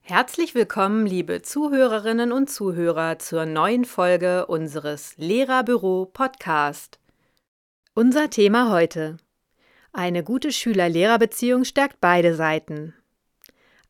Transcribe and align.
Herzlich 0.00 0.54
willkommen, 0.54 1.04
liebe 1.04 1.42
Zuhörerinnen 1.42 2.32
und 2.32 2.48
Zuhörer, 2.48 3.18
zur 3.18 3.44
neuen 3.44 3.84
Folge 3.84 4.46
unseres 4.46 5.14
Lehrerbüro 5.18 6.06
Podcast. 6.06 6.98
Unser 7.94 8.30
Thema 8.30 8.70
heute. 8.70 9.18
Eine 9.92 10.24
gute 10.24 10.52
Schüler-Lehrer-Beziehung 10.52 11.64
stärkt 11.64 12.00
beide 12.00 12.34
Seiten. 12.34 12.94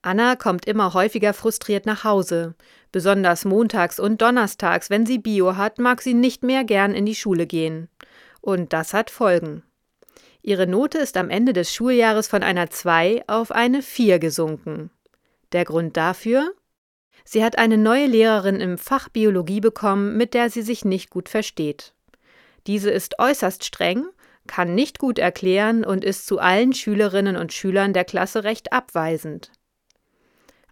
Anna 0.05 0.35
kommt 0.35 0.67
immer 0.67 0.95
häufiger 0.95 1.33
frustriert 1.33 1.87
nach 1.87 2.03
Hause. 2.03 2.57
Besonders 2.91 3.45
montags 3.45 4.01
und 4.01 4.21
donnerstags, 4.21 4.91
wenn 4.91 5.07
sie 5.07 5.19
Bio 5.19 5.57
hat, 5.57 5.79
mag 5.79 6.03
sie 6.03 6.15
nicht 6.15 6.43
mehr 6.43 6.65
gern 6.65 6.93
in 6.93 7.07
die 7.07 7.15
Schule 7.15 7.47
gehen. 7.47 7.89
Und 8.43 8.75
das 8.75 8.93
hat 8.93 9.09
Folgen. 9.09 9.63
Ihre 10.43 10.67
Note 10.67 10.99
ist 10.99 11.17
am 11.17 11.31
Ende 11.31 11.53
des 11.53 11.73
Schuljahres 11.73 12.27
von 12.27 12.43
einer 12.43 12.69
2 12.69 13.25
auf 13.29 13.53
eine 13.53 13.81
4 13.81 14.19
gesunken. 14.19 14.91
Der 15.53 15.65
Grund 15.65 15.97
dafür? 15.97 16.53
Sie 17.25 17.45
hat 17.45 17.57
eine 17.57 17.79
neue 17.79 18.07
Lehrerin 18.07 18.61
im 18.61 18.79
Fach 18.79 19.09
Biologie 19.09 19.61
bekommen, 19.61 20.17
mit 20.17 20.35
der 20.35 20.51
sie 20.51 20.63
sich 20.63 20.85
nicht 20.85 21.11
gut 21.11 21.29
versteht. 21.29 21.95
Diese 22.67 22.91
ist 22.91 23.21
äußerst 23.21 23.65
streng, 23.65 24.07
kann 24.49 24.75
nicht 24.75 24.99
gut 24.99 25.21
erklären 25.21 25.85
und 25.85 26.05
ist 26.05 26.27
zu 26.27 26.41
allen 26.41 26.73
Schülerinnen 26.73 27.37
und 27.37 27.53
Schülern 27.53 27.93
der 27.93 28.05
Klasse 28.05 28.43
recht 28.43 28.73
abweisend. 28.73 29.53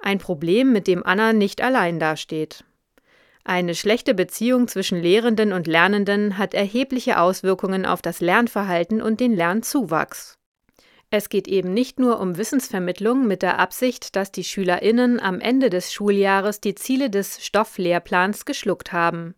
Ein 0.00 0.18
Problem, 0.18 0.72
mit 0.72 0.88
dem 0.88 1.06
Anna 1.06 1.32
nicht 1.32 1.60
allein 1.62 2.00
dasteht. 2.00 2.64
Eine 3.50 3.74
schlechte 3.74 4.14
Beziehung 4.14 4.68
zwischen 4.68 5.02
Lehrenden 5.02 5.52
und 5.52 5.66
Lernenden 5.66 6.38
hat 6.38 6.54
erhebliche 6.54 7.18
Auswirkungen 7.18 7.84
auf 7.84 8.00
das 8.00 8.20
Lernverhalten 8.20 9.02
und 9.02 9.18
den 9.18 9.34
Lernzuwachs. 9.34 10.38
Es 11.10 11.28
geht 11.28 11.48
eben 11.48 11.74
nicht 11.74 11.98
nur 11.98 12.20
um 12.20 12.36
Wissensvermittlung 12.36 13.26
mit 13.26 13.42
der 13.42 13.58
Absicht, 13.58 14.14
dass 14.14 14.30
die 14.30 14.44
Schülerinnen 14.44 15.18
am 15.18 15.40
Ende 15.40 15.68
des 15.68 15.92
Schuljahres 15.92 16.60
die 16.60 16.76
Ziele 16.76 17.10
des 17.10 17.44
Stofflehrplans 17.44 18.44
geschluckt 18.44 18.92
haben. 18.92 19.34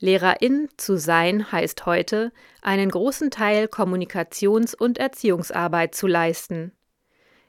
Lehrerin 0.00 0.68
zu 0.76 0.98
sein 0.98 1.52
heißt 1.52 1.86
heute, 1.86 2.32
einen 2.62 2.90
großen 2.90 3.30
Teil 3.30 3.66
Kommunikations- 3.66 4.74
und 4.74 4.98
Erziehungsarbeit 4.98 5.94
zu 5.94 6.08
leisten. 6.08 6.72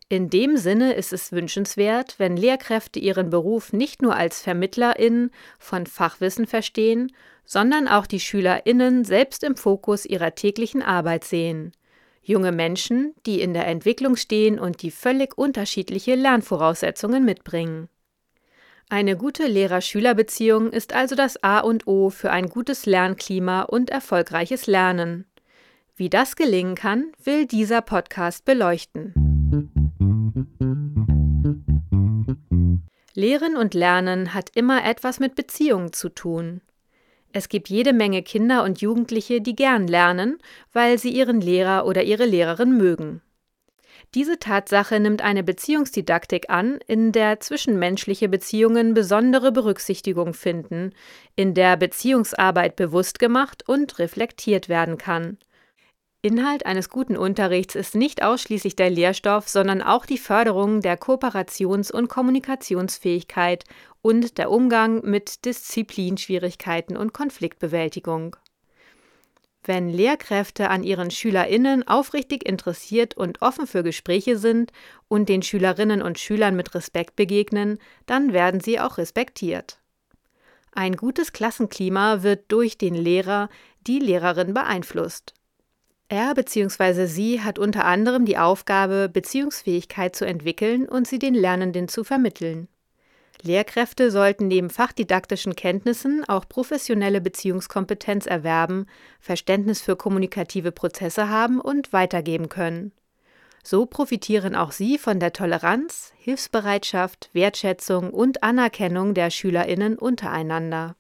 In 0.10 0.30
dem 0.30 0.56
Sinne 0.56 0.94
ist 0.94 1.12
es 1.12 1.34
wünschenswert, 1.34 2.16
wenn 2.18 2.38
Lehrkräfte 2.38 2.98
ihren 2.98 3.30
Beruf 3.30 3.74
nicht 3.74 4.02
nur 4.02 4.16
als 4.16 4.42
VermittlerInnen 4.42 5.32
von 5.60 5.86
Fachwissen 5.86 6.48
verstehen, 6.48 7.12
sondern 7.44 7.90
auch 7.90 8.08
die 8.08 8.22
SchülerInnen 8.22 9.04
selbst 9.04 9.44
im 9.44 9.58
Fokus 9.58 10.06
ihrer 10.06 10.34
täglichen 10.34 10.82
Arbeit 10.82 11.26
sehen. 11.26 11.74
Junge 12.22 12.54
Menschen, 12.54 13.16
die 13.26 13.42
in 13.42 13.54
der 13.54 13.68
Entwicklung 13.68 14.16
stehen 14.16 14.60
und 14.60 14.82
die 14.82 14.92
völlig 14.92 15.38
unterschiedliche 15.38 16.16
Lernvoraussetzungen 16.16 17.26
mitbringen. 17.26 17.90
Eine 18.90 19.18
gute 19.18 19.46
Lehrer-Schüler-Beziehung 19.46 20.72
ist 20.72 20.94
also 20.94 21.16
das 21.16 21.44
A 21.44 21.60
und 21.60 21.86
O 21.86 22.10
für 22.10 22.32
ein 22.32 22.48
gutes 22.48 22.86
Lernklima 22.86 23.64
und 23.64 23.90
erfolgreiches 23.90 24.68
Lernen. 24.68 25.26
Wie 25.98 26.10
das 26.10 26.38
gelingen 26.38 26.76
kann, 26.76 27.12
will 27.22 27.46
dieser 27.46 27.82
Podcast 27.82 28.46
beleuchten. 28.46 29.27
Lehren 33.18 33.58
und 33.58 33.74
Lernen 33.74 34.36
hat 34.36 34.52
immer 34.54 34.86
etwas 34.86 35.20
mit 35.20 35.34
Beziehungen 35.34 35.92
zu 35.92 36.10
tun. 36.10 36.62
Es 37.34 37.50
gibt 37.50 37.68
jede 37.68 37.92
Menge 37.92 38.22
Kinder 38.22 38.64
und 38.64 38.80
Jugendliche, 38.80 39.42
die 39.42 39.56
gern 39.56 39.88
lernen, 39.88 40.38
weil 40.72 41.00
sie 41.00 41.10
ihren 41.10 41.42
Lehrer 41.42 41.88
oder 41.88 42.04
ihre 42.04 42.26
Lehrerin 42.26 42.78
mögen. 42.78 43.24
Diese 44.14 44.38
Tatsache 44.38 45.00
nimmt 45.00 45.24
eine 45.24 45.42
Beziehungsdidaktik 45.42 46.52
an, 46.52 46.78
in 46.86 47.12
der 47.12 47.40
zwischenmenschliche 47.40 48.30
Beziehungen 48.30 48.94
besondere 48.94 49.52
Berücksichtigung 49.52 50.36
finden, 50.36 50.92
in 51.36 51.56
der 51.56 51.76
Beziehungsarbeit 51.76 52.76
bewusst 52.76 53.18
gemacht 53.18 53.68
und 53.68 53.98
reflektiert 53.98 54.70
werden 54.70 55.00
kann. 55.00 55.40
Inhalt 56.24 56.66
eines 56.66 56.90
guten 56.90 57.16
Unterrichts 57.16 57.76
ist 57.76 57.94
nicht 57.94 58.24
ausschließlich 58.24 58.76
der 58.76 58.90
Lehrstoff, 58.90 59.48
sondern 59.48 59.84
auch 59.84 60.06
die 60.06 60.18
Förderung 60.18 60.82
der 60.82 61.00
Kooperations- 61.00 61.92
und 61.92 62.08
Kommunikationsfähigkeit 62.08 63.66
und 64.02 64.38
der 64.40 64.50
Umgang 64.50 65.02
mit 65.06 65.46
Disziplinschwierigkeiten 65.46 66.98
und 66.98 67.14
Konfliktbewältigung. 67.14 68.36
Wenn 69.64 69.90
Lehrkräfte 69.90 70.70
an 70.70 70.84
ihren 70.84 71.12
Schülerinnen 71.12 71.88
aufrichtig 71.88 72.48
interessiert 72.48 73.16
und 73.16 73.42
offen 73.42 73.68
für 73.68 73.84
Gespräche 73.84 74.38
sind 74.38 74.72
und 75.10 75.30
den 75.30 75.44
Schülerinnen 75.44 76.02
und 76.02 76.18
Schülern 76.18 76.56
mit 76.56 76.74
Respekt 76.74 77.16
begegnen, 77.16 77.78
dann 78.06 78.34
werden 78.34 78.60
sie 78.60 78.80
auch 78.80 78.98
respektiert. 78.98 79.80
Ein 80.72 80.96
gutes 80.96 81.34
Klassenklima 81.34 82.24
wird 82.24 82.52
durch 82.52 82.78
den 82.78 82.96
Lehrer, 82.96 83.50
die 83.82 84.00
Lehrerin 84.00 84.54
beeinflusst. 84.54 85.34
Er 86.10 86.34
bzw. 86.34 87.06
sie 87.06 87.42
hat 87.42 87.60
unter 87.60 87.84
anderem 87.84 88.26
die 88.26 88.38
Aufgabe, 88.38 89.10
Beziehungsfähigkeit 89.12 90.16
zu 90.16 90.26
entwickeln 90.26 90.88
und 90.88 91.06
sie 91.06 91.20
den 91.20 91.34
Lernenden 91.34 91.90
zu 91.90 92.06
vermitteln. 92.06 92.70
Lehrkräfte 93.42 94.10
sollten 94.10 94.48
neben 94.48 94.70
fachdidaktischen 94.70 95.56
Kenntnissen 95.56 96.24
auch 96.28 96.48
professionelle 96.48 97.22
Beziehungskompetenz 97.22 98.26
erwerben, 98.26 98.88
Verständnis 99.20 99.82
für 99.82 99.96
kommunikative 99.96 100.72
Prozesse 100.72 101.30
haben 101.30 101.60
und 101.60 101.94
weitergeben 101.94 102.50
können. 102.50 102.94
So 103.64 103.86
profitieren 103.86 104.56
auch 104.56 104.72
sie 104.72 104.98
von 104.98 105.20
der 105.20 105.34
Toleranz, 105.34 106.14
Hilfsbereitschaft, 106.18 107.30
Wertschätzung 107.34 108.12
und 108.12 108.44
Anerkennung 108.44 109.14
der 109.14 109.30
Schülerinnen 109.30 110.00
untereinander. 110.00 110.96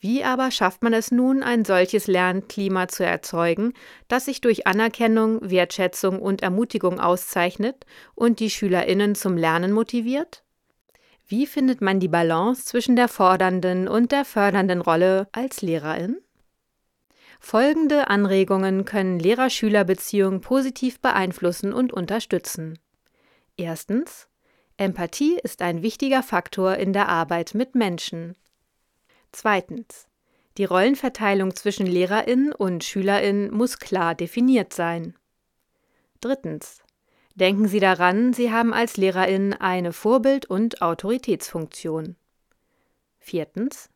Wie 0.00 0.24
aber 0.24 0.50
schafft 0.50 0.82
man 0.82 0.94
es 0.94 1.10
nun, 1.10 1.42
ein 1.42 1.66
solches 1.66 2.06
Lernklima 2.06 2.88
zu 2.88 3.04
erzeugen, 3.04 3.74
das 4.08 4.24
sich 4.24 4.40
durch 4.40 4.66
Anerkennung, 4.66 5.38
Wertschätzung 5.50 6.20
und 6.20 6.42
Ermutigung 6.42 6.98
auszeichnet 6.98 7.84
und 8.14 8.40
die 8.40 8.48
Schülerinnen 8.48 9.14
zum 9.14 9.36
Lernen 9.36 9.72
motiviert? 9.72 10.42
Wie 11.28 11.46
findet 11.46 11.82
man 11.82 12.00
die 12.00 12.08
Balance 12.08 12.64
zwischen 12.64 12.96
der 12.96 13.08
fordernden 13.08 13.88
und 13.88 14.10
der 14.10 14.24
fördernden 14.24 14.80
Rolle 14.80 15.28
als 15.32 15.60
Lehrerin? 15.60 16.16
Folgende 17.38 18.08
Anregungen 18.08 18.86
können 18.86 19.18
Lehrer-Schüler-Beziehungen 19.18 20.40
positiv 20.40 21.00
beeinflussen 21.00 21.72
und 21.72 21.92
unterstützen. 21.92 22.78
Erstens. 23.56 24.28
Empathie 24.76 25.38
ist 25.42 25.60
ein 25.60 25.82
wichtiger 25.82 26.22
Faktor 26.22 26.76
in 26.76 26.94
der 26.94 27.10
Arbeit 27.10 27.54
mit 27.54 27.74
Menschen. 27.74 28.34
Zweitens. 29.32 30.06
Die 30.58 30.64
Rollenverteilung 30.64 31.54
zwischen 31.54 31.86
Lehrerin 31.86 32.52
und 32.52 32.84
Schülerin 32.84 33.50
muss 33.50 33.78
klar 33.78 34.14
definiert 34.14 34.72
sein. 34.72 35.14
Drittens. 36.20 36.82
Denken 37.34 37.68
Sie 37.68 37.80
daran, 37.80 38.32
Sie 38.32 38.52
haben 38.52 38.74
als 38.74 38.96
Lehrerin 38.96 39.54
eine 39.54 39.92
Vorbild- 39.92 40.46
und 40.46 40.82
Autoritätsfunktion. 40.82 42.16
Viertens. 43.18 43.88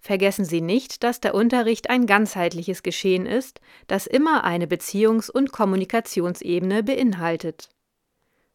Vergessen 0.00 0.44
Sie 0.44 0.60
nicht, 0.60 1.02
dass 1.02 1.20
der 1.20 1.34
Unterricht 1.34 1.90
ein 1.90 2.06
ganzheitliches 2.06 2.82
Geschehen 2.82 3.26
ist, 3.26 3.60
das 3.88 4.06
immer 4.06 4.44
eine 4.44 4.66
Beziehungs- 4.66 5.30
und 5.30 5.52
Kommunikationsebene 5.52 6.82
beinhaltet. 6.82 7.68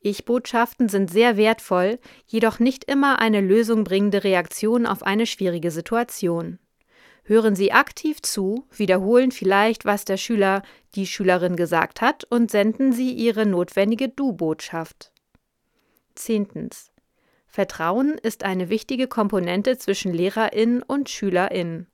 Ich-Botschaften 0.00 0.88
sind 0.88 1.10
sehr 1.10 1.36
wertvoll, 1.36 1.98
jedoch 2.26 2.58
nicht 2.58 2.84
immer 2.84 3.18
eine 3.20 3.40
lösungbringende 3.40 4.24
Reaktion 4.24 4.86
auf 4.86 5.02
eine 5.02 5.26
schwierige 5.26 5.70
Situation. 5.70 6.58
Hören 7.24 7.56
Sie 7.56 7.72
aktiv 7.72 8.22
zu, 8.22 8.66
wiederholen 8.70 9.32
vielleicht, 9.32 9.84
was 9.84 10.04
der 10.04 10.16
Schüler, 10.16 10.62
die 10.94 11.08
Schülerin 11.08 11.56
gesagt 11.56 12.00
hat 12.00 12.22
und 12.24 12.52
senden 12.52 12.92
Sie 12.92 13.10
Ihre 13.10 13.46
notwendige 13.46 14.08
Du-Botschaft. 14.08 15.12
10. 16.14 16.70
Vertrauen 17.56 18.18
ist 18.22 18.44
eine 18.44 18.68
wichtige 18.68 19.06
Komponente 19.06 19.78
zwischen 19.78 20.12
Lehrerin 20.12 20.82
und 20.82 21.08
Schülerin. 21.08 21.86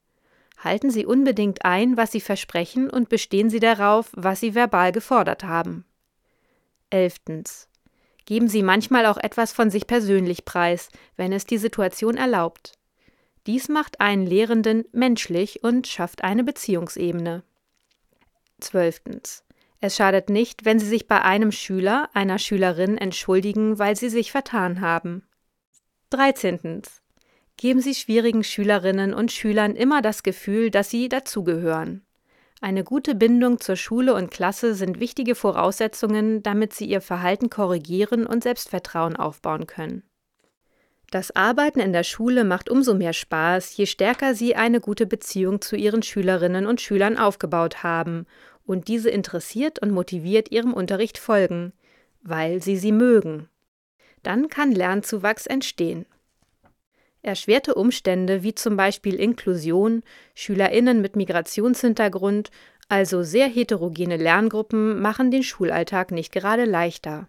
Halten 0.59 0.91
Sie 0.91 1.07
unbedingt 1.07 1.65
ein, 1.65 1.97
was 1.97 2.11
Sie 2.11 2.21
versprechen 2.21 2.91
und 2.91 3.09
bestehen 3.09 3.49
Sie 3.49 3.61
darauf, 3.61 4.11
was 4.13 4.41
Sie 4.41 4.57
verbal 4.57 4.91
gefordert 4.91 5.45
haben. 5.45 5.85
11. 6.91 7.15
Geben 8.25 8.49
Sie 8.49 8.65
manchmal 8.65 9.07
auch 9.07 9.19
etwas 9.19 9.53
von 9.53 9.71
sich 9.71 9.87
persönlich 9.87 10.45
preis, 10.45 10.89
wenn 11.15 11.33
es 11.33 11.47
die 11.47 11.59
Situation 11.59 12.17
erlaubt. 12.17 12.73
Dies 13.47 13.69
macht 13.69 14.01
einen 14.01 14.27
Lehrenden 14.27 14.85
menschlich 14.91 15.63
und 15.63 15.87
schafft 15.87 16.25
eine 16.25 16.43
Beziehungsebene. 16.43 17.45
12. 18.59 19.03
Es 19.79 19.95
schadet 19.95 20.29
nicht, 20.29 20.65
wenn 20.65 20.81
Sie 20.81 20.89
sich 20.89 21.07
bei 21.07 21.23
einem 21.23 21.53
Schüler, 21.53 22.11
einer 22.15 22.41
Schülerin 22.41 22.99
entschuldigen, 22.99 23.79
weil 23.79 23.95
Sie 23.95 24.09
sich 24.09 24.33
vertan 24.33 24.81
haben. 24.81 25.23
13. 26.13 26.83
Geben 27.57 27.81
Sie 27.81 27.95
schwierigen 27.95 28.45
Schülerinnen 28.45 29.15
und 29.15 29.33
Schülern 29.33 29.75
immer 29.75 30.03
das 30.03 30.23
Gefühl, 30.23 30.71
dass 30.71 30.91
sie 30.91 31.09
dazugehören. 31.09 32.05
Eine 32.61 32.85
gute 32.85 33.15
Bindung 33.15 33.61
zur 33.61 33.77
Schule 33.77 34.15
und 34.15 34.31
Klasse 34.31 34.75
sind 34.75 35.01
wichtige 35.01 35.35
Voraussetzungen, 35.35 36.43
damit 36.43 36.75
sie 36.75 36.85
ihr 36.85 37.01
Verhalten 37.01 37.49
korrigieren 37.49 38.27
und 38.27 38.43
Selbstvertrauen 38.43 39.17
aufbauen 39.17 39.67
können. 39.67 40.03
Das 41.11 41.35
Arbeiten 41.35 41.81
in 41.81 41.93
der 41.93 42.05
Schule 42.05 42.45
macht 42.45 42.69
umso 42.69 42.95
mehr 42.95 43.15
Spaß, 43.15 43.77
je 43.77 43.87
stärker 43.87 44.35
Sie 44.35 44.55
eine 44.55 44.81
gute 44.81 45.07
Beziehung 45.07 45.61
zu 45.61 45.77
Ihren 45.77 46.03
Schülerinnen 46.03 46.67
und 46.67 46.81
Schülern 46.81 47.17
aufgebaut 47.17 47.83
haben 47.83 48.27
und 48.65 48.89
diese 48.89 49.11
interessiert 49.11 49.79
und 49.81 49.91
motiviert 49.91 50.51
Ihrem 50.51 50.75
Unterricht 50.75 51.19
folgen, 51.19 51.73
weil 52.23 52.63
Sie 52.63 52.77
sie 52.77 52.93
mögen. 52.93 53.49
Dann 54.23 54.49
kann 54.49 54.73
Lernzuwachs 54.73 55.47
entstehen. 55.47 56.07
Erschwerte 57.23 57.75
Umstände 57.75 58.43
wie 58.43 58.55
zum 58.55 58.77
Beispiel 58.77 59.15
Inklusion, 59.15 60.03
Schülerinnen 60.35 61.01
mit 61.01 61.15
Migrationshintergrund, 61.15 62.51
also 62.89 63.23
sehr 63.23 63.47
heterogene 63.49 64.17
Lerngruppen 64.17 65.01
machen 65.01 65.31
den 65.31 65.43
Schulalltag 65.43 66.11
nicht 66.11 66.33
gerade 66.33 66.65
leichter. 66.65 67.27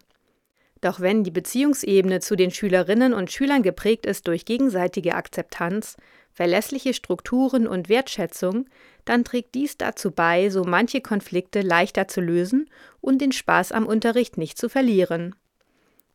Doch 0.80 1.00
wenn 1.00 1.24
die 1.24 1.30
Beziehungsebene 1.30 2.20
zu 2.20 2.36
den 2.36 2.50
Schülerinnen 2.50 3.14
und 3.14 3.32
Schülern 3.32 3.62
geprägt 3.62 4.04
ist 4.04 4.28
durch 4.28 4.44
gegenseitige 4.44 5.14
Akzeptanz, 5.14 5.96
verlässliche 6.32 6.92
Strukturen 6.92 7.66
und 7.66 7.88
Wertschätzung, 7.88 8.66
dann 9.04 9.24
trägt 9.24 9.54
dies 9.54 9.78
dazu 9.78 10.10
bei, 10.10 10.50
so 10.50 10.64
manche 10.64 11.00
Konflikte 11.00 11.62
leichter 11.62 12.08
zu 12.08 12.20
lösen 12.20 12.68
und 13.00 13.22
den 13.22 13.32
Spaß 13.32 13.72
am 13.72 13.86
Unterricht 13.86 14.36
nicht 14.36 14.58
zu 14.58 14.68
verlieren. 14.68 15.34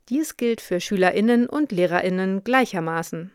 Dies 0.09 0.37
gilt 0.37 0.59
für 0.59 0.79
Schülerinnen 0.79 1.47
und 1.47 1.71
Lehrerinnen 1.71 2.43
gleichermaßen. 2.43 3.31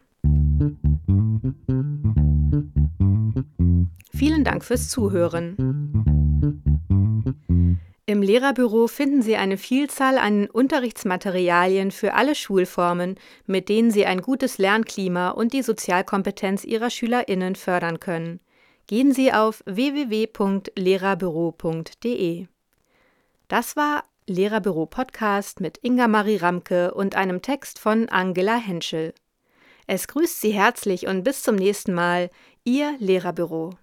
Vielen 4.12 4.42
Dank 4.42 4.64
fürs 4.64 4.88
Zuhören. 4.88 5.54
Im 8.06 8.22
Lehrerbüro 8.22 8.88
finden 8.88 9.22
Sie 9.22 9.36
eine 9.36 9.56
Vielzahl 9.56 10.18
an 10.18 10.50
Unterrichtsmaterialien 10.50 11.92
für 11.92 12.14
alle 12.14 12.34
Schulformen, 12.34 13.14
mit 13.46 13.68
denen 13.68 13.92
Sie 13.92 14.04
ein 14.04 14.20
gutes 14.20 14.58
Lernklima 14.58 15.30
und 15.30 15.52
die 15.52 15.62
Sozialkompetenz 15.62 16.64
Ihrer 16.64 16.90
Schülerinnen 16.90 17.54
fördern 17.54 18.00
können. 18.00 18.40
Gehen 18.88 19.12
Sie 19.12 19.32
auf 19.32 19.62
www.lehrerbüro.de. 19.66 22.46
Das 23.48 23.76
war 23.76 24.04
Lehrerbüro 24.26 24.86
Podcast 24.86 25.60
mit 25.60 25.78
Inga 25.82 26.08
Marie 26.08 26.36
Ramke 26.36 26.94
und 26.94 27.14
einem 27.14 27.42
Text 27.42 27.78
von 27.78 28.08
Angela 28.08 28.56
Henschel. 28.56 29.12
Es 29.86 30.08
grüßt 30.08 30.40
Sie 30.40 30.52
herzlich 30.52 31.06
und 31.06 31.24
bis 31.24 31.42
zum 31.42 31.56
nächsten 31.56 31.92
Mal, 31.92 32.30
Ihr 32.64 32.96
Lehrerbüro. 33.00 33.74